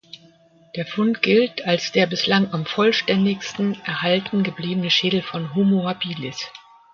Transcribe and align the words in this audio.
Der 0.77 0.87
Fund 0.87 1.21
gilt 1.21 1.63
als 1.67 1.91
der 1.91 2.07
bislang 2.07 2.51
am 2.53 2.65
vollständigsten 2.65 3.79
erhalten 3.85 4.41
gebliebene 4.41 4.89
Schädel 4.89 5.21
von 5.21 5.53
"Homo 5.53 5.87
habilis". 5.87 6.43